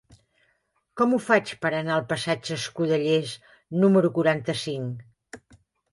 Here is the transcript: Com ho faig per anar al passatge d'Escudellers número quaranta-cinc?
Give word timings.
Com 1.01 1.13
ho 1.13 1.19
faig 1.25 1.51
per 1.65 1.71
anar 1.81 1.93
al 1.97 2.07
passatge 2.13 2.53
d'Escudellers 2.57 3.35
número 3.85 4.15
quaranta-cinc? 4.17 5.43